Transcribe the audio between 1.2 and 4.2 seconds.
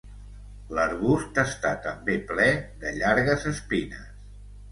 està també ple de llargues espines.